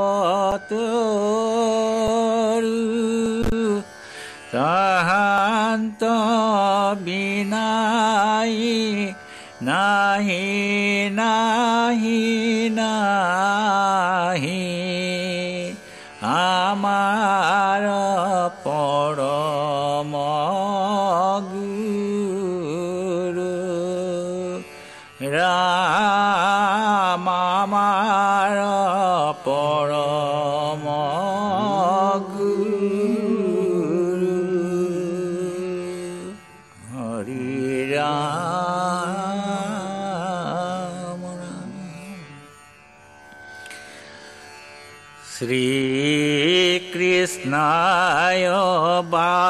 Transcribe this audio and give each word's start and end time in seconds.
তাহান্ত 5.69 6.03
বিনাই 7.05 8.57
নাহি 9.61 10.47
নাহি 11.13 12.21
নাহি 12.73 14.65
আমাৰ 16.25 17.85
পৰম 18.65 20.13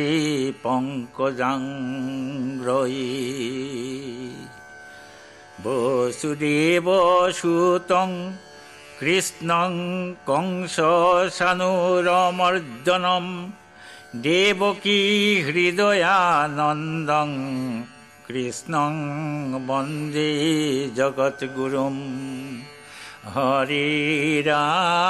পঙ্কজাঙ্গ্রয়ী 0.62 1.90
বসুদেব 5.64 6.86
সুতং 7.38 8.10
কৃষ্ণং 8.98 9.72
কংসানুরমর্দনম 10.26 10.86
দেবকী 14.22 15.00
হৃদয়ানন্দং 15.46 17.28
কৃষ্ণং 18.26 18.92
বন্দে 19.66 20.30
জগদ্গুরুম 20.94 21.96
হরে 23.24 23.88
রাম 24.48 25.00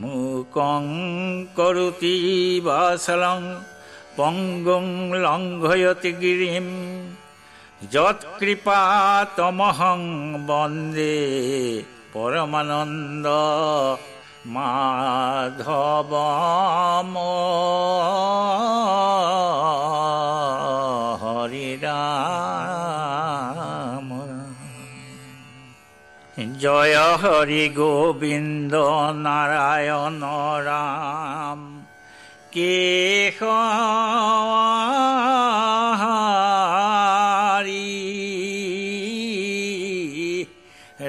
মুকং 0.00 0.84
করুতি 1.56 2.16
বাসলং 2.66 3.40
পঙ্গুং 4.16 4.84
লঙ্ঘয়তি 5.24 6.10
গিরিম। 6.20 6.68
যৎকৃপাতমহং 7.92 10.00
বন্দে 10.46 11.18
পরমানন্দ 12.12 13.26
মাধবম। 14.54 15.54
হরি 21.50 21.70
রাম 21.84 24.08
জয় 26.62 26.96
হরি 27.22 27.64
গোবিন্দ 27.78 28.74
নারায়ণ 29.24 30.22
রাম। 30.68 31.60
কেশ 32.54 33.38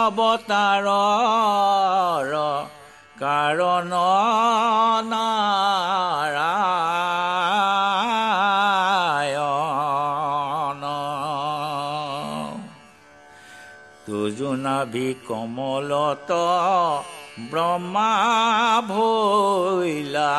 কমলত 15.29 16.31
ব্ৰহ্মা 17.51 18.13
ভৈলা 18.91 20.37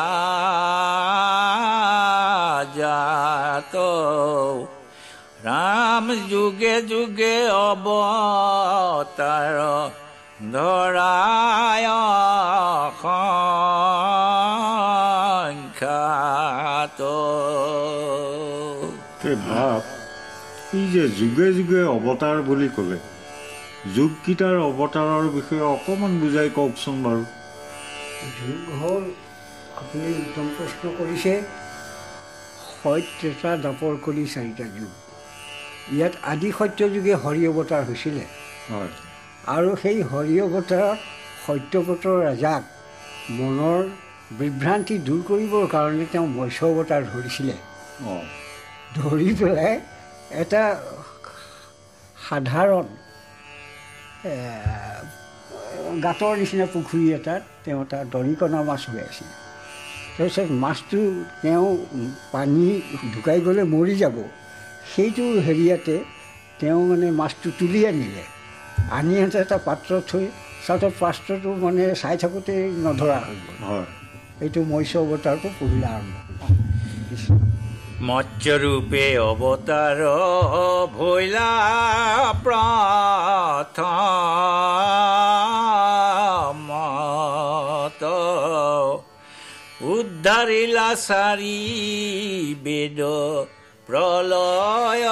জাত। 2.76 3.74
ৰাম 5.46 6.06
যুগে 6.30 6.74
যুগে 6.90 7.36
অৱতাৰ 7.60 9.56
ধৰায় 10.52 11.88
সংখ্যাত 15.72 17.00
এই 19.30 19.36
ভাৱ 19.46 19.80
ই 20.74 20.82
যে 20.92 21.04
যুগে 21.18 21.48
যুগে 21.56 21.80
অৱতাৰ 21.96 22.36
বুলি 22.48 22.68
ক'লে 22.76 22.98
যুগকেইটাৰ 23.82 24.56
অৱতাৰৰ 24.56 25.24
বিষয়ে 25.34 25.62
অকণমান 25.62 26.12
বুজাই 26.20 26.48
কওকচোন 26.48 27.02
বাৰু। 27.02 27.24
যুগ 28.38 28.60
হ'ল 28.80 29.04
আপুনি 29.76 30.12
উত্তম 30.18 30.46
প্ৰশ্ন 30.56 30.92
কৰিছে 30.98 31.32
সত্যতা 32.82 33.56
দাপৰ 33.56 33.96
কৰি 34.04 34.26
চাৰিটা 34.34 34.64
যুগ। 34.76 34.92
ইয়াত 35.92 36.14
আদি 36.22 36.52
সত্য 36.58 36.88
যুগে 36.94 37.14
হৰি 37.14 37.42
অৱতাৰ 37.46 37.82
হৈছিলে। 37.84 38.24
হয়। 38.70 38.90
আৰু 39.46 39.70
সেই 39.82 39.98
হৰি 40.02 40.34
অৱতাৰত 40.40 40.98
সত্যপতৰ 41.46 42.16
ৰাজাক 42.24 42.62
মনৰ 43.30 43.80
বিভ্ৰান্তি 44.38 44.98
দূৰ 44.98 45.20
কৰিবৰ 45.28 45.66
কাৰণে 45.66 46.06
তেওঁ 46.12 46.26
মৎস্য 46.26 46.62
অৱতাৰ 46.66 47.02
ধৰিছিলে। 47.04 47.54
অঁ। 48.06 48.24
ধৰি 48.96 49.34
পেলাই 49.34 49.80
এটা 50.30 50.62
সাধাৰণ 52.28 52.86
গাঁতৰ 56.04 56.32
নিচিনা 56.40 56.66
পুখুৰী 56.74 57.06
এটাত 57.18 57.42
তেওঁ 57.64 57.82
তাত 57.90 58.04
দৰিকণা 58.14 58.60
মাছ 58.68 58.82
হৈ 58.90 59.00
আছিল 59.10 59.28
তাৰপিছত 60.16 60.48
মাছটো 60.64 61.00
তেওঁ 61.42 61.68
পানী 62.32 62.66
ঢুকাই 63.12 63.38
গ'লে 63.46 63.62
মৰি 63.74 63.94
যাব। 64.02 64.16
সেইটো 64.92 65.24
হেৰিয়াতে 65.46 65.94
তেওঁ 66.60 66.80
মানে 66.90 67.08
মাছটো 67.20 67.48
তুলি 67.58 67.80
আনিলে। 67.86 68.24
আনি 68.96 69.12
আনোতে 69.22 69.38
এটা 69.44 69.56
পাত্ৰত 69.66 70.02
থৈ 70.10 70.24
চাওঁতে 70.66 70.88
পাত্ৰটো 71.00 71.50
মানে 71.64 71.82
চাই 72.02 72.16
থাকোঁতে 72.22 72.54
নধৰা 72.84 73.18
হৈ 73.26 73.36
গ'ল। 73.44 73.60
এইটো 74.44 74.60
মৎস্য 74.70 74.94
অৱতাৰটো 75.04 75.48
পঢ়িলে 75.58 75.86
আৰম্ভ। 75.86 76.14
হ'ল। 76.40 76.54
মৎস্যৰূপে 78.02 79.02
অৱতাৰ 79.24 80.00
ভৈলা 80.94 81.50
প্ৰথমত 86.72 88.02
উদ্ধাৰিলা 89.92 90.88
চাৰি 91.02 91.58
বেদ 92.64 92.98
প্ৰলয় 93.86 95.06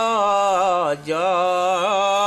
জলত 1.06 2.19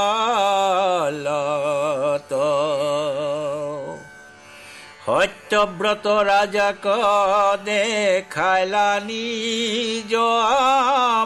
সত্যব্ৰত 5.63 6.07
ৰাজাক 6.27 6.85
দেখাইলা 7.67 8.87
নিজ 9.07 10.13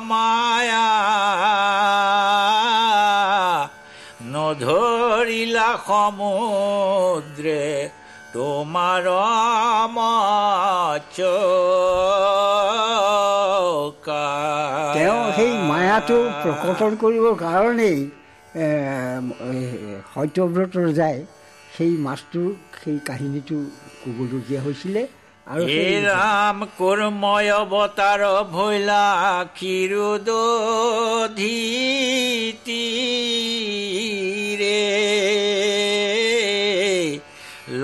মায়া। 0.09 0.89
নধৰিলা 4.33 5.69
সমুদ্ৰে 5.87 7.63
তোমাৰ 8.33 9.05
তেওঁ 14.97 15.21
সেই 15.37 15.51
মায়াটো 15.71 16.17
প্ৰকটন 16.41 16.91
কৰিবৰ 17.01 17.33
কাৰণেই 17.45 17.99
সত্যব্ৰত 20.13 20.73
যায়। 20.99 21.19
সেই 21.75 21.93
মাছটোৰ 22.05 22.49
সেই 22.87 22.99
কাহিনীটো 23.07 23.57
ক'বলগীয়া 24.01 24.61
হৈছিলে। 24.65 25.01
আৰু 25.53 25.63
হে 25.71 25.87
ৰাম 26.07 26.57
কৰ্ময় 26.79 27.49
অৱতাৰ 27.61 28.21
ভৈলা 28.55 29.05
ক্ষীৰোদধীতিৰে 29.57 30.37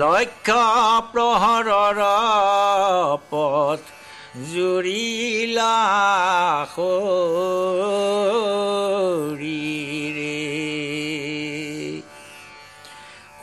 লক্ষ্য 0.02 0.64
প্ৰহৰৰ 1.12 1.98
পথ 3.32 3.80
জুৰিলা 4.52 5.76
শৰীৰে 6.74 7.94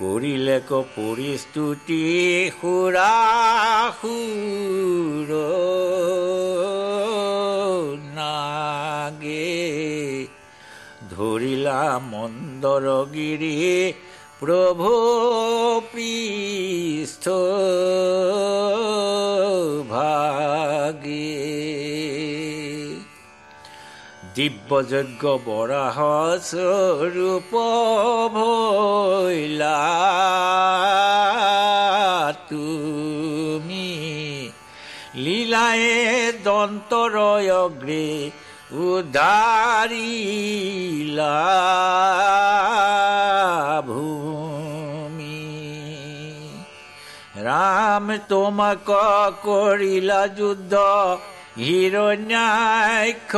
কৰিলে 0.02 0.58
ক 0.70 0.72
সুৰা 2.60 3.16
সুৰ 3.98 5.30
নাগে। 8.18 9.58
ধৰিলা 11.12 11.82
মন্দৰগিৰি 12.12 13.54
প্ৰভু 14.42 14.92
পৃষ্ঠ 15.94 17.26
ভাগে। 19.92 21.30
দিব্যযজ্ঞ 24.36 25.24
বৰাহ 25.46 25.98
স্বৰূপ 26.50 27.52
ভৈলা 28.36 29.31
দন্তরয়গ্রে 36.44 38.08
ভূমি 43.88 45.42
রাম 47.44 48.06
তোমাক 48.30 48.90
করিলা 49.44 50.24
যুদ্ধ 50.38 50.74
হিরণ্যাক্ষ 51.58 53.34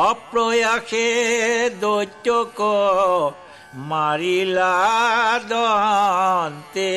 অপ্রয়াসে 0.00 1.08
দৈত্যক 1.80 2.58
মাৰিলা 3.78 4.74
দন্তে 5.50 6.92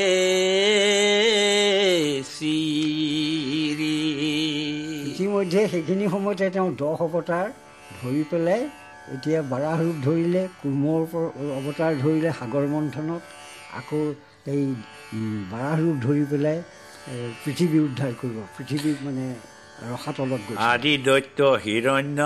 ইতিমধ্যে 5.05 5.61
সেইখিনি 5.71 6.05
সময়তে 6.13 6.47
তেওঁ 6.49 6.69
দহ 6.77 6.99
অৱতাৰ 7.07 7.47
ধৰি 7.97 8.23
পেলাই 8.31 8.61
এতিয়া 9.13 9.39
বাৰাহ 9.51 9.77
ৰূপ 9.81 9.97
ধৰিলে 10.03 10.43
ওপৰ- 10.95 11.33
অৱতাৰ 11.59 11.91
ধৰিলে 12.03 12.29
সাগৰ 12.39 12.65
মন্থনত 12.73 13.21
আকৌ 13.79 13.99
এই 14.53 14.63
বাৰাহ 15.51 15.77
ৰূপ 15.81 15.97
ধৰি 16.05 16.23
পেলাই 16.31 16.57
পৃথিৱী 17.43 17.77
উদ্ধাৰ 17.87 18.11
কৰিব। 18.21 18.37
পৃথিৱীক 18.57 18.97
মানে 19.03 19.25
আদি 20.63 20.91
দৈত্য 21.05 21.39
হিৰণ্য 21.63 22.21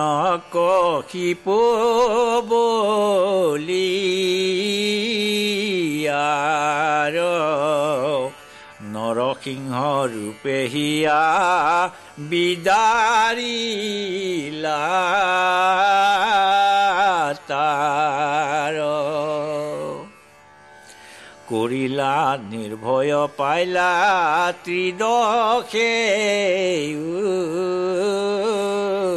আৰ 6.15 7.15
নৰসিংহ 8.91 9.79
ৰূপে 10.11 10.57
হিয়া 10.73 11.21
বিদাৰিলা 12.29 12.81
তাৰ 17.47 18.75
কৰিলা 21.49 22.13
নিৰ্ভয় 22.51 23.15
পাইলা 23.39 23.89
ত্ৰিদশে 24.65 25.91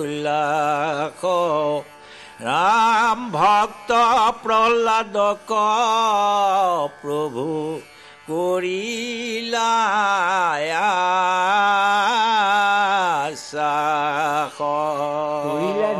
উল্লাস। 0.02 1.22
ৰাম 2.48 3.18
ভক্ত 3.36 3.90
প্ৰহ্লাদক 4.42 5.50
প্ৰভু 7.02 7.46
কৰিলা। 8.28 9.70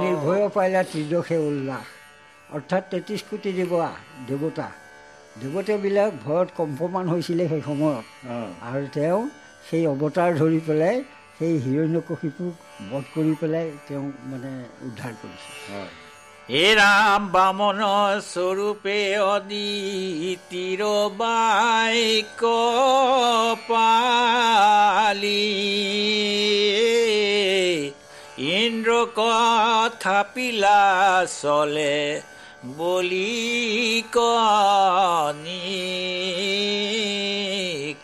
নিৰ্ভয় 0.03 0.45
পাইলা 0.57 0.81
ত্ৰিদশে 0.91 1.37
উল্লাস। 1.49 1.87
অৰ্থাৎ 2.57 2.83
তেত্ৰিছ 2.91 3.23
কোটি 3.31 3.51
দেৱা 3.59 3.91
দেৱতা 4.29 4.67
দেৱতাবিলাক 5.41 6.13
ভয়ত 6.25 6.49
কম্পমান 6.59 7.05
হৈছিলে 7.13 7.45
সেই 7.53 7.63
সময়ত। 7.69 8.07
আৰু 8.69 8.85
তেওঁ 8.97 9.21
সেই 9.69 9.85
অৱতাৰ 9.93 10.31
ধৰি 10.41 10.61
পেলাই 10.67 10.97
সেই 11.39 11.55
হিৰণ্যকশিপুক 11.65 12.55
বধ 12.91 13.05
কৰি 13.15 13.33
পেলাই 13.41 13.67
তেওঁ 13.89 14.07
মানে 14.31 14.53
উদ্ধাৰ 14.87 15.13
কৰিছে। 15.21 15.51
হে 16.51 16.67
ৰাম 16.81 17.23
বামন 17.35 17.81
স্বৰূপে 18.33 18.99
অদিতিৰ 19.35 20.83
বাইক 21.21 22.43
পালি। 23.69 25.45
ইন্দ্ৰ 28.57 28.91
কথাপিলা 29.19 30.81
চলে 31.41 31.95
বলি 32.63 34.03
কণী 34.15 35.67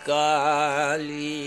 কালি। 0.06 1.40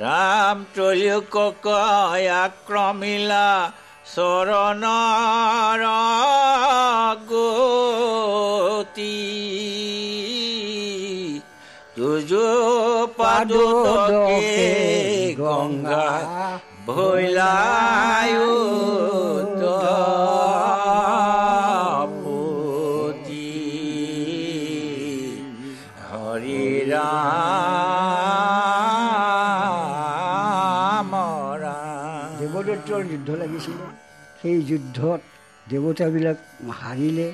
ৰাম 0.00 0.58
ত্ৰয়োকক 0.74 1.66
আক্ৰমিলা 2.44 3.48
চৰণৰ 4.14 5.82
গতি 7.30 9.18
দুজো 11.96 12.48
পাদকে 13.18 14.40
গঙ্গা 15.38 16.08
ভৈলায়ু 16.86 18.59
সেই 34.40 34.58
যুদ্ধত 34.70 35.20
দেৱতাবিলাক 35.70 36.38
হাৰিলে 36.82 37.26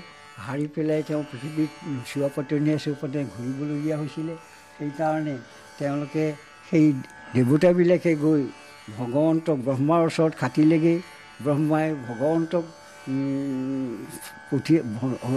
হাৰি 0.46 0.66
পেলাই 0.74 1.00
তেওঁ 1.08 1.22
পৃথিৱীত 1.30 1.70
চোৱাপতনীয়া 2.10 2.78
চোৱাপতনীয়া 2.84 3.26
ঘূৰিবলগীয়া 3.34 3.96
হৈছিলে। 4.00 4.34
সেইকাৰণে 4.76 5.34
তেওঁলোকে 5.78 6.24
সেই 6.68 6.86
দেৱতাবিলাকে 7.34 8.12
গৈ 8.24 8.42
ভগৱন্তক 8.98 9.56
ব্ৰহ্মাৰ 9.66 10.00
ওচৰত 10.08 10.32
খাটিলেগৈ। 10.40 10.96
ব্ৰহ্মাই 11.44 11.86
ভগৱন্তক 12.08 12.64
পঠিয়াই 14.50 14.82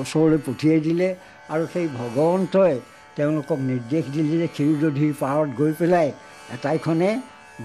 ওচৰলৈ 0.01 0.39
পঠিয়াই 0.47 0.79
দিলে 0.87 1.07
আৰু 1.53 1.63
সেই 1.73 1.87
ভগৱন্তই 1.99 2.75
তেওঁলোকক 3.17 3.59
নিৰ্দেশ 3.69 4.03
দিলে 4.15 4.35
যে 4.41 4.47
ক্ষীৰোদধিৰ 4.55 5.13
পাৰত 5.21 5.49
গৈ 5.59 5.71
পেলাই 5.79 6.07
এটাইখনে 6.55 7.09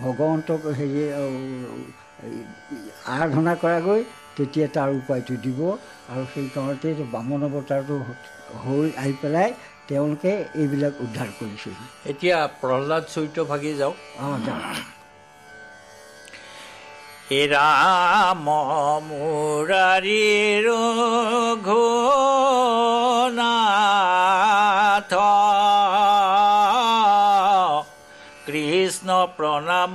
ভগৱন্তক 0.04 0.61
হেৰি 0.78 1.02
আৰাধনা 3.14 3.52
কৰাগৈ 3.62 4.00
তেতিয়া 4.37 4.66
তাৰ 4.76 4.90
উপায়টো 5.00 5.35
দিব 5.44 5.61
আৰু 6.12 6.25
সেই 6.35 6.47
কাৰণতে 6.54 6.88
বামন 7.14 7.40
অৱতাৰটো 7.49 7.94
হৈ 8.64 8.88
আহি 9.02 9.14
পেলাই 9.23 9.49
তেওঁলোকে 9.88 10.33
এইবিলাক 10.61 10.94
উদ্ধাৰ 11.04 11.30
কৰিছিল। 11.38 11.75
এতিয়া 12.11 12.37
প্ৰহ্লাদ 12.62 13.02
চৰিত্ৰ 13.14 13.40
ভাগি 13.50 13.73
যাওক। 13.80 13.97
অঁ 14.25 14.37
যাওক। 14.47 14.64
হে 17.28 17.42
ৰাম 17.52 18.47
মুৰাৰী 19.09 20.25
ৰঘুনাথ 20.66 21.75
কৃষ্ণ 28.47 29.09
প্ৰণাম 29.37 29.94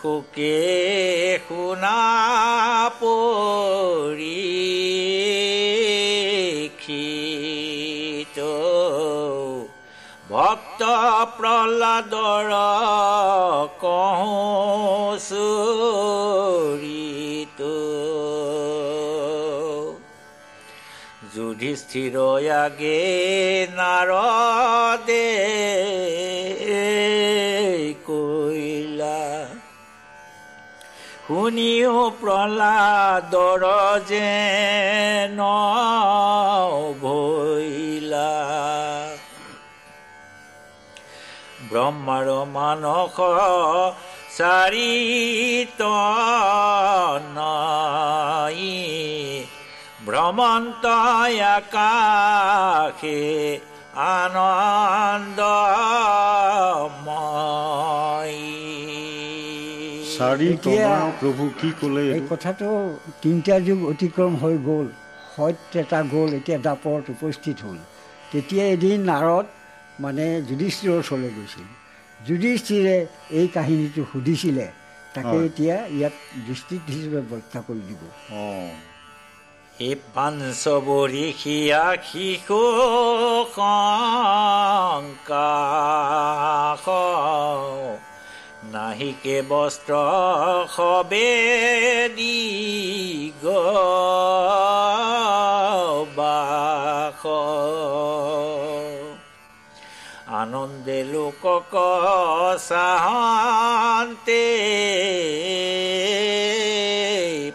সুকে 0.00 0.58
শুনা 1.48 1.98
পৰীক্ষিত 3.00 3.40
ভক্ত 10.30 10.82
প্ৰহ্লাদৰ 11.36 12.50
কহোঁ 13.80 15.18
চৰিত 15.20 16.60
যুধিষ্ঠিৰ 21.34 22.16
আগে 22.56 22.98
নাৰদে 23.76 25.26
শুনিও 31.50 32.00
প্ৰহ্লাদৰ 32.18 33.62
যেন 34.08 35.38
ভৈলা। 37.02 38.34
ব্ৰহ্মাৰ 41.70 42.28
মানস 42.54 43.16
চাৰিত 44.36 45.80
নাই 47.38 48.62
ভ্ৰমন্ত 50.06 50.84
আকাশে 51.50 53.20
আনন্দময়। 54.14 55.18
চাৰি 60.20 60.46
এতিয়া- 60.48 61.12
প্ৰভু 61.20 61.44
কি 61.60 61.68
ক'লে 61.80 62.02
এই? 62.14 62.20
কথাটো 62.30 62.68
তিনিটা 63.22 63.54
যুগ 63.60 63.78
অতিক্ৰম 63.90 64.32
হৈ 64.36 64.56
গ'ল 64.66 64.86
সত্য 65.34 65.72
এটা 65.80 65.98
গ'ল 66.12 66.30
এতিয়া 66.34 66.58
দাপৰত 66.58 67.04
উপস্থিত 67.10 67.56
হ'ল 67.60 67.78
তেতিয়া 68.32 68.64
এদিন 68.66 68.98
নাৰদ 69.06 69.46
মানে 70.00 70.24
যুধিষ্ঠিৰৰ 70.48 70.98
ওচৰলৈ 71.00 71.30
গৈছিল 71.36 71.66
যুধিষ্ঠিৰে 72.20 72.96
এই 73.32 73.46
কাহিনীটো 73.48 74.02
সুধিছিলে 74.12 74.66
তাকে। 75.14 75.36
এতিয়া 75.46 75.76
ইয়াত 75.90 76.14
দৃষ্টিত 76.46 76.82
হিচাপে 76.88 77.20
ব্যাখ্যা 77.30 77.60
কৰি 77.68 77.82
দিব 77.88 78.02
হে 79.78 79.90
পাঞ্চবৰী 80.14 81.24
সিয়া 81.38 81.84
শিশু 82.02 82.60
নাহিকে 88.70 89.36
বস্ত্ৰ 89.48 89.92
সবে 90.72 91.30
দিগ 92.16 93.44
বাস 96.16 97.22
আনন্দে 100.40 100.98
লোকক 101.04 101.72
চাহান্তে 102.68 104.44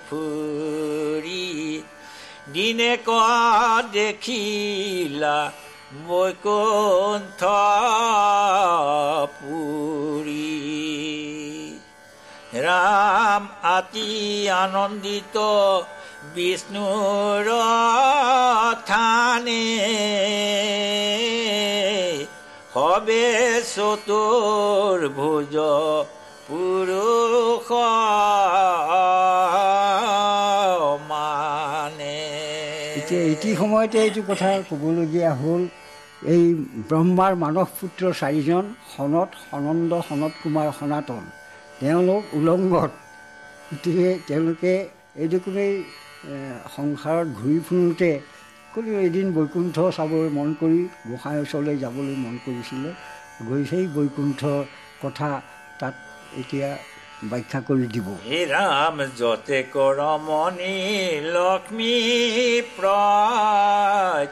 ফুৰি 0.07 1.51
দিনে 2.51 2.93
ক 3.07 3.09
দেখিলা 3.93 5.37
বৈকুণ্ঠ 6.07 7.41
পুৰী 9.39 10.14
ৰাম 13.35 13.47
আতি 13.77 14.09
আনন্দিত 14.63 15.35
বিষ্ণুৰ 16.35 17.47
থানে। 18.89 19.65
হবে 22.75 23.23
চতুৰ্ভুজ 23.73 25.55
পুৰুষ 26.47 27.67
মানে 31.09 32.17
এতিয়া 32.97 33.21
এটি 33.33 33.49
সময়তে 33.61 33.97
এইটো 34.05 34.21
কথা 34.29 34.49
ক'বলগীয়া 34.69 35.31
হ'ল 35.41 35.63
এই 36.33 36.43
ব্ৰহ্মাৰ 36.89 37.33
মানস 37.43 37.67
পুত্ৰ 37.79 38.03
চাৰিজন 38.21 38.63
সনত 38.93 39.29
সনন্দ 39.47 39.91
সনত 40.07 40.33
কুমাৰ 40.41 40.67
সনাতন 40.79 41.23
তেওঁলোক 41.79 42.23
উলংগত। 42.37 42.91
গতিকে 43.69 44.09
তেওঁলোকে 44.27 44.73
এইদুকুমেই 45.23 45.73
সংসাৰত 46.75 47.27
ঘূৰি 47.39 47.59
ফুৰোঁতে 47.67 48.11
কোনো 48.73 48.91
এদিন 49.07 49.27
বৈকুণ্ঠ 49.37 49.75
চাবলৈ 49.97 50.29
মন 50.37 50.49
কৰি 50.61 50.79
গোঁসাই 51.09 51.37
ওচৰলৈ 51.43 51.75
যাবলৈ 51.83 52.15
মন 52.25 52.35
কৰিছিলে। 52.45 52.89
গৈ 53.47 53.61
সেই 53.71 53.85
বৈকুণ্ঠৰ 53.95 54.59
কথা 55.03 55.29
তাত 55.79 55.95
এতিয়া 56.41 56.69
ব্যাখ্যা 57.31 57.59
কৰি 57.67 57.85
দিব। 57.95 58.07
হে 58.27 58.39
ৰাম 58.55 58.97
যতে 59.19 59.59
কৰমণি 59.75 60.77
লক্ষ্মী 61.35 61.95
প্ৰত্যেক 62.77 64.25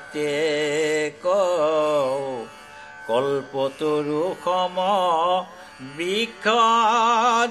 কল্পতৰু 3.09 4.21
সম 4.43 4.75
বৃক্ষ 5.91 6.45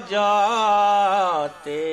যাতে 0.09 1.83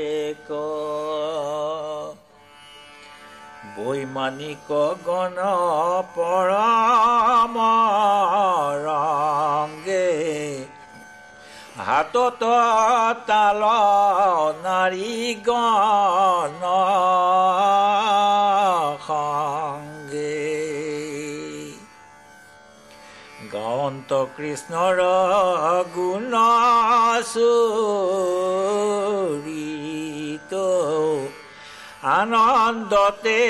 বৈমানিক 3.77 4.69
গণ 5.07 5.37
পৰম 6.15 7.57
হাতত 11.87 12.43
তাল 13.27 13.63
নাৰী 14.63 15.13
গণ 15.47 16.63
গাৱন্ত 23.71 24.13
কৃষ্ণৰ 24.37 24.99
গুণ 25.95 26.33
চৰিত 27.35 27.63
আনন্দতে 32.13 33.41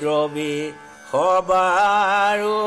দ্ৰবী 0.00 0.54
সবাৰো 1.10 2.58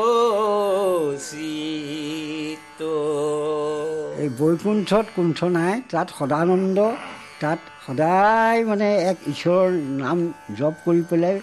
চিত 1.28 2.80
এই 4.18 4.28
বৈকুণ্ঠত 4.38 5.06
কুণ্ঠ 5.16 5.38
নাই 5.52 5.74
তাত 5.90 6.08
সদানন্দ 6.18 6.78
তাত 7.40 7.60
সদায় 7.84 8.60
মানে 8.64 8.88
এক 9.10 9.18
ঈশ্বৰৰ 9.32 9.70
নাম 10.02 10.18
জপ 10.58 10.74
কৰি 10.84 11.02
পেলাই 11.10 11.36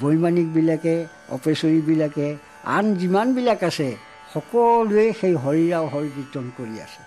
বৈমানিকবিলাকে 0.00 0.94
অপেচৰীবিলাকে 1.36 2.26
আন 2.68 2.84
যিমানবিলাক 2.94 3.62
আছে 3.70 3.88
সকলোৱে 4.32 5.06
সেই 5.20 5.34
হৰিৰাও 5.44 5.86
হৰি 5.92 6.10
কীৰ্তন 6.16 6.46
কৰি 6.58 6.76
আছে। 6.80 7.02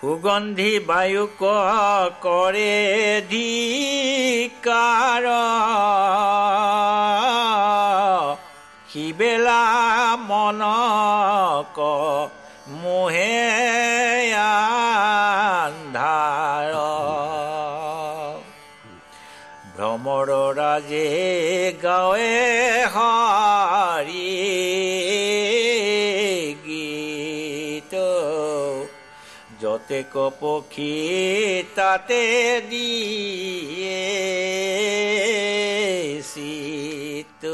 সুগন্ধি 0.00 0.72
বায়ু 0.88 1.24
কৰে 2.24 2.74
ধিকাৰ। 3.30 5.24
সিবেলা 8.92 9.62
মন 10.16 10.60
ক 11.76 11.78
মোহে 12.82 13.52
ভ্ৰমৰ 19.76 20.28
ৰাজে 20.56 21.06
গাঁৱে 21.82 22.32
হাৰি 22.94 23.81
যতেক 29.92 30.16
পক্ষী 30.40 30.94
তাতে 31.76 32.22
দিয়ে 32.70 34.00
শীত 36.24 37.44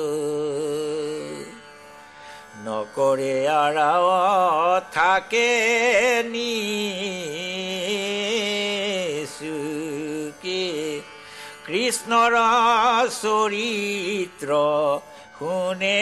নকৰে 2.64 3.34
আৰাও 3.58 4.06
থাকে 4.94 5.50
নি 6.24 6.54
কৃষ্ণৰ 11.64 12.34
চৰিত্ৰ 13.14 14.50
শুনে 15.38 15.98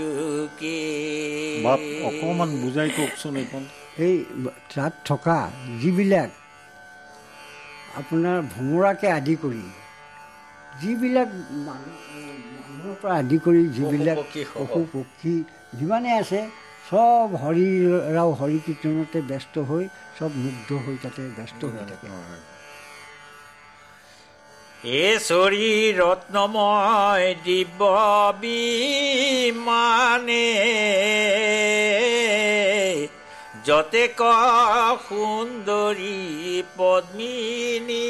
চুকে। 0.00 0.78
বাপ 1.64 1.80
অকণমান 2.08 2.50
বুজাই 2.62 2.90
কওকচোন 2.96 3.34
এইখন 3.42 3.62
এই 4.06 4.14
তাত 4.72 4.92
থকা 5.08 5.38
যিবিলাক 5.80 6.30
আপোনাৰ 8.00 8.36
ভোমোৰাকে 8.52 9.08
আদি 9.18 9.34
কৰি 9.42 9.64
যিবিলাক 10.80 11.30
মানুহ 11.66 11.98
মানুহৰ 12.56 12.94
পৰা 13.02 13.14
আদি 13.22 13.38
কৰি 13.44 13.62
যিবিলাক 13.76 14.18
পশু 14.56 14.80
পক্ষী 14.94 15.34
যিমানে 15.78 16.10
আছে 16.20 16.40
চব 16.88 17.28
হৰিৰাও 17.42 18.30
হৰি 18.40 18.58
কীৰ্তনতে 18.66 19.18
ব্যস্ত 19.30 19.54
হৈ 19.68 19.84
চব 20.18 20.30
মুগ্ধ 20.44 20.68
হৈ 20.84 20.96
তাতে 21.04 21.22
ব্যস্ত 21.38 21.60
হৈ 21.72 21.82
থাকে। 21.90 22.08
এশ্বৰী 24.84 25.92
ৰত্নময় 25.92 27.34
দিব্য 27.44 27.80
বিমানে 28.40 30.48
যতে 33.64 34.08
ক 34.16 34.22
সুন্দৰী 35.08 36.62
পদ্মিনী 36.76 38.08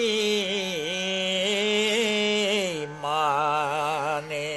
মানে। 3.03 4.51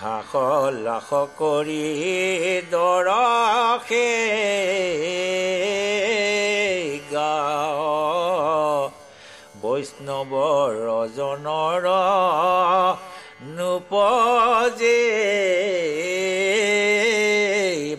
হাস 0.00 0.32
লাস 0.84 1.10
কৰি 1.38 1.84
দৰসে 2.70 4.08
গাওঁ 7.12 8.87
বৈষ্ণৱ 9.78 10.32
ৰজনৰ 10.84 11.84
নুপজে 13.56 15.02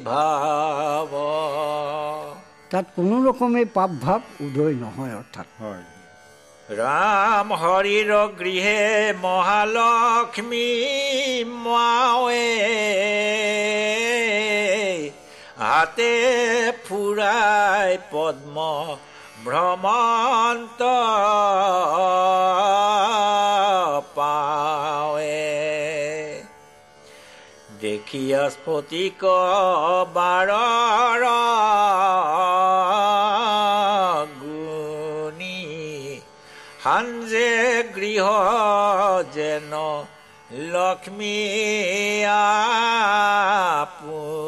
ভাৱ 0.07 1.13
তাত 2.71 2.85
কোনো 2.95 3.15
ৰকমে 3.27 3.63
পাপ 3.77 3.91
ভাৱ 4.03 4.21
উদয় 4.45 4.75
নহয় 4.83 5.13
অৰ্থাৎ। 5.19 5.47
হয়। 5.61 5.85
ৰাম 6.79 7.47
হৰিৰ 7.61 8.11
গৃহে 8.39 8.83
মহালক্ষ্মী 9.23 10.67
মাৱে 11.63 12.47
হাতে 15.63 16.13
ফুৰাই 16.85 17.91
পদ্ম 18.11 18.55
ভ্ৰমন্ত 19.45 20.81
পাৱে 24.15 25.45
দেখিয়া 27.81 28.43
স্ফটিক 28.49 29.21
বাৰৰ 30.13 31.23
গুণী 34.41 35.61
সাঞ্জে 36.83 37.51
গৃহ 37.95 38.25
যেন 39.33 39.71
লক্ষ্মী 40.69 41.37
আপুনি 43.91 44.38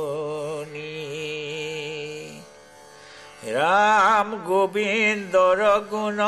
ৰাম 3.82 4.30
গোবিন্দৰ 4.48 5.62
গুণ 5.92 6.20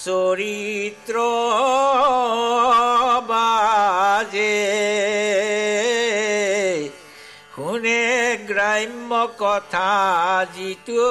চৰিত্ৰ 0.00 1.16
বাজে। 3.30 4.56
শুনে 7.54 8.02
গ্ৰাম্য 8.48 9.12
কথা 9.42 9.90
যিটো 10.54 11.06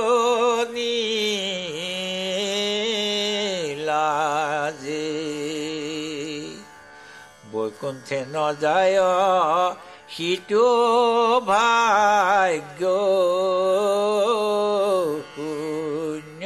লাজে 3.87 5.07
বৈকুণ্ঠে 7.51 8.19
নযায় 8.33 8.97
সিটো 10.13 10.67
ভাগ্য 11.51 12.81
শূন্য। 15.33 16.43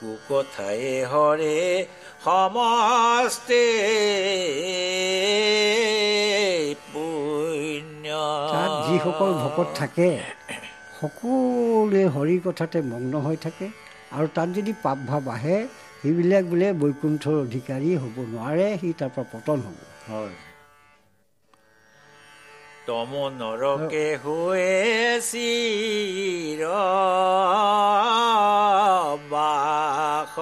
কুকথাই 0.00 0.84
হৰে 1.12 1.60
সমস্তে 2.24 3.64
পুণ্য। 6.92 8.06
তাত 8.54 8.72
যিসকল 8.86 9.30
ভকত 9.42 9.68
থাকে 9.80 10.08
সকলোৱে 10.98 12.02
হৰিৰ 12.14 12.40
কথাতে 12.46 12.78
মগ্ন 12.92 13.12
হৈ 13.26 13.36
থাকে 13.44 13.66
আৰু 14.16 14.26
তাত 14.36 14.48
যদি 14.58 14.72
পাপ 14.84 14.98
ভাৱ 15.10 15.24
আহে 15.36 15.58
সেইবিলাক 16.00 16.44
বোলে 16.50 16.68
বৈকুণ্ঠৰ 16.82 17.34
অধিকাৰী 17.46 17.90
হ'ব 18.02 18.16
নোৱাৰে 18.32 18.68
সি 18.80 18.88
তাৰ 19.00 19.10
পৰা 19.14 19.24
পতন 19.32 19.58
হ'ব। 19.66 19.78
হয়। 20.10 20.49
তম 22.86 23.10
নৰকে 23.38 24.06
হৈ 24.22 24.62
চিৰ 25.22 26.60
বাস 29.30 30.36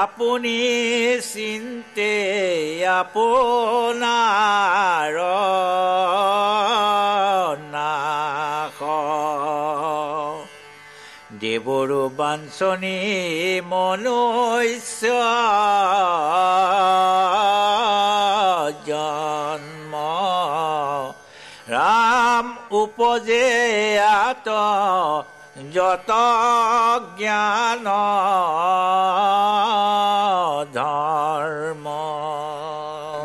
আপুনি 0.00 0.58
চিন্তে 1.24 2.12
আপোনাৰ 2.94 5.16
নাশ 7.72 8.78
দেৱৰো 11.40 12.02
বাঞ্চনী 12.18 12.98
মনুষ্য 13.66 15.02
ৰাম 22.40 22.48
উপজে 22.82 23.46
আত 24.24 24.48
যত 25.74 26.10
জ্ঞান 27.18 27.86
ধৰ্ম 30.76 31.86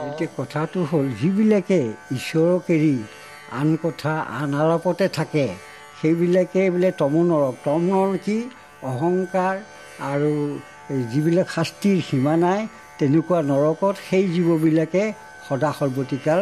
এতিয়া 0.07 0.29
কথাটো 0.37 0.79
হ'ল 0.89 1.05
যিবিলাকে 1.21 1.79
ঈশ্বৰক 2.17 2.65
এৰি 2.75 2.95
আন 3.59 3.69
কথা 3.83 4.13
আন 4.39 4.49
আলাপতে 4.61 5.07
থাকে 5.17 5.45
সেইবিলাকে 5.99 6.61
বোলে 6.73 6.89
তমনৰক 7.01 7.55
তমনৰ 7.65 8.11
কি 8.25 8.37
অহংকাৰ 8.91 9.53
আৰু 10.11 10.33
যিবিলাক 11.11 11.47
শাস্তিৰ 11.55 11.97
সীমা 12.07 12.35
নাই 12.45 12.61
তেনেকুৱা 12.99 13.39
নৰকত 13.51 13.95
সেই 14.07 14.25
জীৱবিলাকে 14.35 15.03
সদা 15.47 15.71
সৰ্বতিকাল 15.79 16.41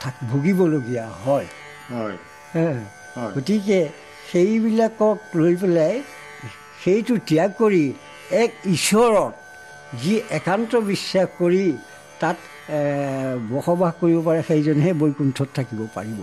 থাক 0.00 0.14
ভুগিবলগীয়া। 0.30 1.06
হয়। 1.24 1.48
গতিকে 3.34 3.80
সেইবিলাকক 4.28 5.18
লৈ 5.34 5.54
পেলাই 5.56 5.94
সেইটো 6.82 7.14
ত্যাগ 7.28 7.50
কৰি 7.60 7.84
এক 8.42 8.50
ঈশ্বৰত 8.76 9.32
যি 10.02 10.14
একান্ত 10.38 10.72
বিশ্বাস 10.90 11.28
কৰি 11.38 11.64
তাত 12.20 12.36
বসবাস 13.52 13.92
কৰিব 14.00 14.18
পাৰে 14.26 14.40
সেইজনেহে 14.48 14.92
বৈকুণ্ঠত 15.00 15.48
থাকিব 15.54 15.80
পাৰিব। 15.96 16.18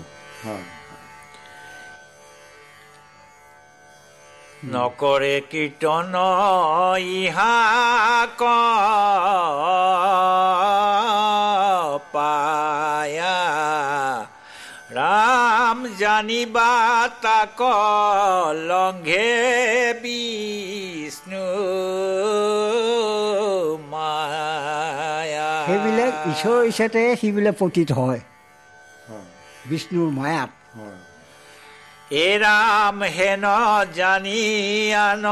নকৰে 4.73 5.35
কীৰ্তন 5.51 6.13
ইহা 7.13 7.53
জানিবা 16.13 16.71
তাক 17.23 17.59
লংঘে 18.69 19.33
বিষ্ণু 20.03 21.45
মায়া। 23.91 25.51
সেইবিলাক 25.67 26.13
ঈশ্বৰৰ 26.31 26.61
ইচ্ছাতে 26.69 27.01
সেইবিলাক 27.21 27.55
পতিত 27.61 27.89
হয়। 27.99 28.21
বিষ্ণুৰ 29.69 30.09
মায়াত। 30.17 30.51
এ 32.25 32.29
ৰাম 32.43 32.97
হেন 33.15 33.45
জানি 33.97 34.41
আন 35.07 35.25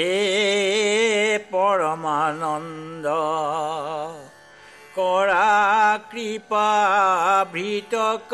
কৃপা 6.18 6.70
ভৃতক 7.52 8.32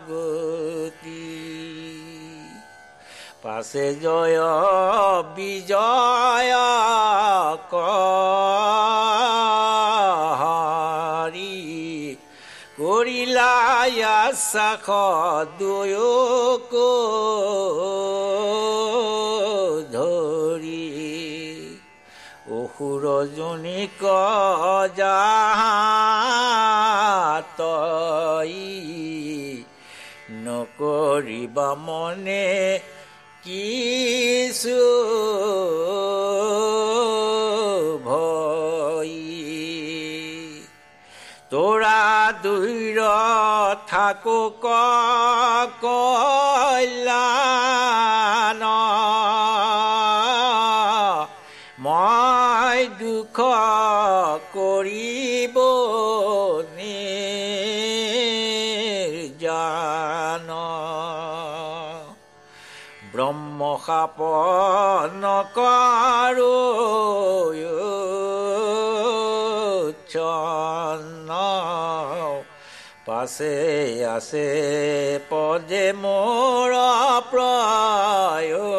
গতি 0.09 1.27
পাছে 3.43 3.87
জয় 4.01 4.39
বিজয় 5.35 6.46
ধৰি। 19.93 20.87
অসুৰ 22.57 23.03
জনিক 23.37 24.01
যাতই 24.97 25.25
নকৰিবা 30.45 31.69
মনে 31.75 32.79
কিছু 33.43 34.79
ভয়। 38.05 38.57
থাকো 43.88 44.39
কল্যাণ 45.83 48.62
মই 51.79 52.79
দুখ 52.99 53.38
কৰিব 54.55 55.57
জান 59.39 60.49
ব্ৰহ্মশাপ 63.13 64.19
নকৰো। 65.23 66.55
চন্ন 70.10 71.30
পাছে 73.08 73.56
আছে 74.08 74.48
পদে 75.30 75.86
মোৰ 76.02 76.72
প্ৰয়োজন 77.32 78.78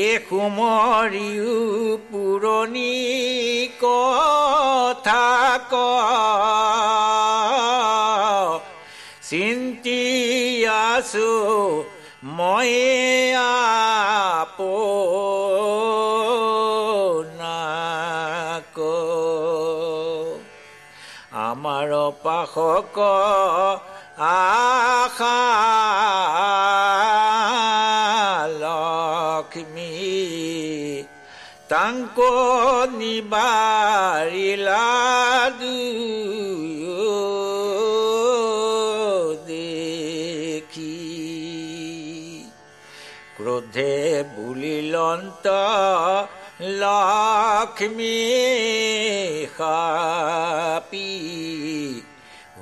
এ 0.00 0.10
কুমৰিও 0.28 1.54
পুৰণি 2.08 2.96
কথা 3.82 5.26
ক 5.70 5.74
চিন্তি 9.28 10.02
আছো 10.82 11.30
আমাৰ 21.48 21.90
পাশক 22.24 22.96
আশা 24.20 25.40
লক্ষ্মী 28.60 29.92
তাংক 31.68 32.18
নিবাৰিলা 32.98 34.86
দেখি 35.60 37.37
ক্ৰোধে 43.68 44.24
বুলিলন্ত 44.36 45.46
লক্ষ্মী 46.80 48.16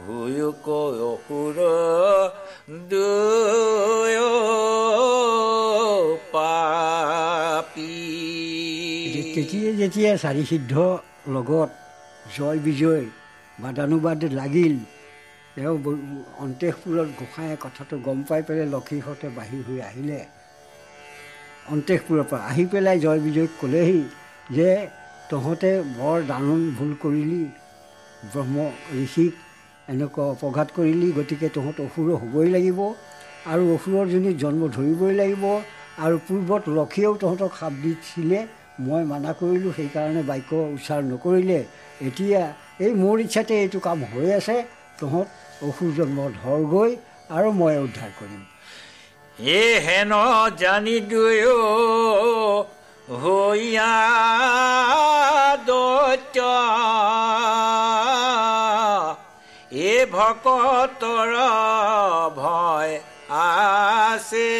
হুয়ুক 0.03 0.67
অসুৰ 1.11 1.57
তেতিয়া 9.35 9.73
যেতিয়া 9.81 10.13
চাৰি 10.23 10.43
সিদ্ধ 10.51 10.75
লগত 11.35 11.71
জয় 12.37 12.59
বিজয় 12.67 13.05
বাদানুবাদ 13.59 14.21
লাগিল 14.41 14.75
তেওঁ 15.55 15.75
অন্তেশপুৰত 16.45 17.09
গোসাঁয়ে 17.21 17.57
কথাটো 17.65 17.95
গম 18.07 18.19
পাই 18.29 18.41
পেলাই 18.47 18.69
লক্ষীহঁতে 18.75 19.27
বাহিৰ 19.39 19.63
হৈ 19.69 19.81
আহিলে। 19.91 20.21
অন্তেশপুৰৰ 21.75 22.25
পৰা 22.31 22.41
আহি 22.51 22.65
পেলাই 22.73 22.99
জয় 23.05 23.21
বিজয়ক 23.27 23.53
ক'লেহি 23.61 24.01
যে 24.57 24.69
তহঁতে 25.31 25.71
বৰ 25.99 26.19
ডাঙৰ 26.31 26.61
ভুল 26.79 26.93
কৰিলি 27.05 27.43
ব্ৰহ্ম 28.33 28.57
ঋষিক 29.05 29.33
এনেকুৱা 29.93 30.25
অপঘাত 30.35 30.69
কৰিলি 30.77 31.09
গতিকে 31.19 31.49
তহঁত 31.57 31.77
অসুৰ 31.87 32.09
হ'বই 32.23 32.49
লাগিব 32.57 32.79
আৰু 33.53 33.63
অসুৰৰ 33.77 34.07
জনীত 34.13 34.37
জন্ম 34.45 34.63
ধৰিবই 34.77 35.15
লাগিব 35.23 35.45
আৰু 36.05 36.17
পূৰ্বত 36.27 36.65
লক্ষীয়েও 36.79 37.15
তহঁতক 37.23 37.53
সাপ 37.61 37.75
দিছিলে 37.85 38.39
মই 38.87 39.03
মানা 39.13 39.33
কৰিলোঁ 39.41 39.73
সেইকাৰণে 39.79 40.23
বাক্য 40.31 40.51
উচ্চাৰ 40.77 41.01
নকৰিলে। 41.13 41.61
এতিয়া 42.09 42.43
এই 42.85 42.93
মোৰ 43.03 43.17
ইচ্ছাতে 43.25 43.55
এইটো 43.63 43.79
কাম 43.87 43.99
হৈ 44.13 44.27
আছে 44.39 44.57
তহঁত 45.01 45.29
অসুৰ 45.69 45.91
জন্ম 45.99 46.19
ধৰগৈ 46.41 46.91
আৰু 47.37 47.49
মই 47.61 47.75
উদ্ধাৰ 47.87 48.11
কৰিম। 48.19 48.43
এ 49.41 49.81
হেন 49.87 50.13
জানি 50.57 51.01
দুয়ো 51.01 51.59
হৈয়া 53.23 53.95
দৈত্য। 55.67 56.39
এ 59.73 60.07
ভকতৰ 60.13 61.33
ভয় 62.37 63.01
আছে 63.31 64.51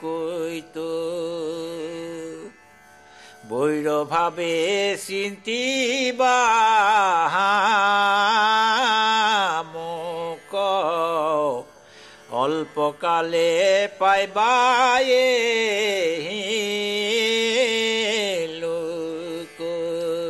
কৈতো। 0.00 0.92
বৈৰভাৱে 3.48 4.96
চিন্তিবা 5.06 6.38
মোক। 9.74 10.52
অল্পকালে 12.42 13.50
পাইবায়ে 14.00 15.26
লোক। 18.62 19.58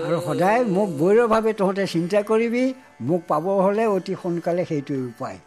আৰু 0.07 0.19
সদায় 0.27 0.63
মোক 0.77 0.89
বৈৰভাৱে 1.01 1.53
তহঁতে 1.61 1.85
চিন্তা 1.95 2.21
কৰিবি 2.31 2.65
মোক 3.09 3.21
পাব 3.31 3.45
হ'লে 3.65 3.85
অতি 3.97 4.13
সোনকালে 4.23 4.63
সেইটোৱে 4.71 5.03
উপায়। 5.13 5.39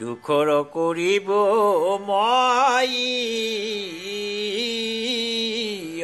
দুখৰ 0.00 0.48
কৰিব 0.74 1.28
মই 2.08 2.92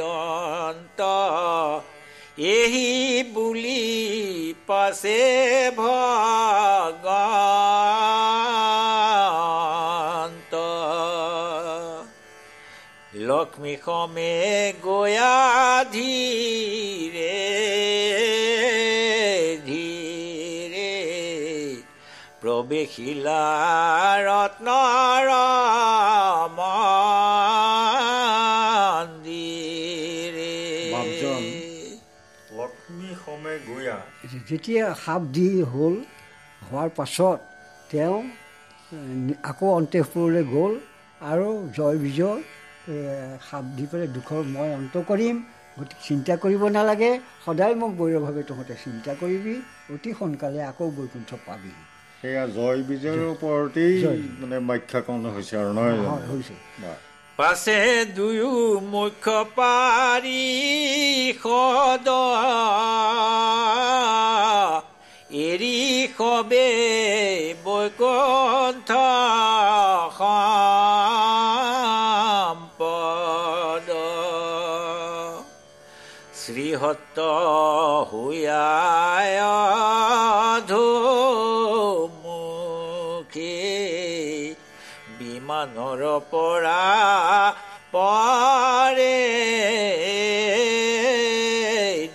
অন্ত 0.06 1.00
এহি 2.54 2.88
বুলি 3.34 3.84
পাছে 4.68 5.20
ভগন্ত 5.78 7.06
লক্ষ্মী 13.56 13.76
সমে 13.84 14.32
গয়া 14.86 15.34
বাপজন। 30.92 31.42
লক্ষ্মী 32.58 33.08
সমে 33.24 33.54
গয়া 33.68 33.96
যেতিয়া 34.48 34.84
সাপ 35.04 35.22
দি 35.34 35.48
হ'ল 35.72 35.94
হোৱাৰ 36.66 36.88
পাছত 36.98 37.38
তেওঁ 37.90 38.18
আকৌ 39.50 39.66
অন্তেশপুৰলৈ 39.78 40.44
গ'ল 40.54 40.72
আৰু 41.30 41.48
জয় 41.76 41.98
বিজয় 42.04 42.40
সাপ 43.48 43.64
দি 43.76 43.84
পেলাই 43.90 44.08
দুখৰ 44.16 44.42
মই 44.54 44.68
অন্ত 44.78 44.94
কৰিম 45.10 45.36
গতিকে 45.78 46.02
চিন্তা 46.08 46.34
কৰিব 46.42 46.62
নালাগে 46.76 47.10
সদায় 47.44 47.74
মোক 47.80 47.92
বৈৰভাৱে 48.00 48.42
তহঁতে 48.50 48.74
চিন্তা 48.84 49.12
কৰিবি 49.22 49.54
অতি 49.94 50.10
সোনকালে 50.18 50.60
আকৌ 50.70 50.86
বৈকুণ্ঠ 50.98 51.30
পাবি। 51.46 51.72
সেয়া 52.20 52.44
জয় 52.56 52.80
বিজয়ৰ 52.90 53.20
ওপৰতেই। 53.34 53.94
মানে 54.40 54.56
ব্যাখ্যাকৰণ 54.68 55.24
হৈছে 55.34 55.54
আৰু 55.62 55.70
নহয় 55.78 56.24
হৈছে। 56.30 56.54
পাছে 57.38 57.78
দুয়ো 58.16 58.52
মুখ্য 58.92 59.36
পাৰি 59.56 60.44
সদ। 61.42 62.08
এৰি 65.46 65.78
সবে 66.16 66.68
বৈকুণ্ঠ 67.64 68.90
শ্ৰীহত 76.86 77.18
হুয়ায় 78.10 79.40
বিমানৰ 85.18 86.02
পৰা 86.30 86.82
পৰে 87.94 89.18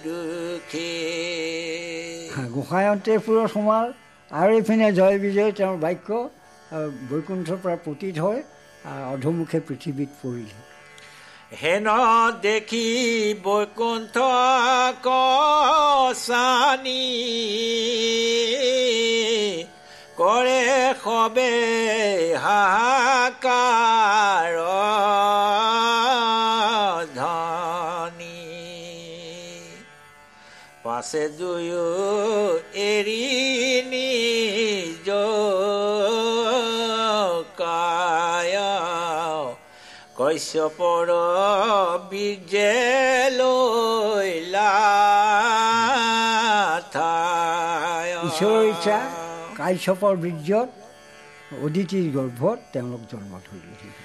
দুখী। 0.04 0.94
গোসাঁই 2.54 2.86
অন্তেশপুৰত 2.94 3.48
সোমাল 3.54 3.86
আৰু 4.32 4.52
এইপিনে 4.56 4.88
জয় 4.94 5.18
বিজয় 5.20 5.52
তেওঁৰ 5.52 5.78
বাক্য 5.86 6.10
বৈকুণ্ঠৰ 7.12 7.58
পৰা 7.64 7.78
পতিত 7.86 8.16
আহ, 8.82 9.14
অধোমুখে 9.14 9.60
পৃথিৱীত 9.68 10.12
পৰিলে। 10.24 10.71
হেন 11.52 11.88
দেখি 12.42 12.88
বৈকুণ্ঠ 13.44 14.16
কচানি 15.06 16.24
কৰে 20.18 20.64
সবে 21.04 21.54
হাহাকাৰ 22.38 24.12
পাছে 30.86 31.24
দুয়ো 31.38 31.88
এৰি 32.84 33.24
নিজ 33.92 34.31
কশ্যপৰ 40.22 41.10
বীৰ্যে 42.10 42.74
লৈলা 43.38 44.68
কাশ্যপৰ 49.60 50.14
বীৰ্যত 50.24 50.70
অদিতিৰ 51.66 52.06
গৰ্ভত 52.18 52.58
তেওঁলোক 52.74 53.02
জন্ম 53.12 53.32
ধৰিলেহি 53.48 54.01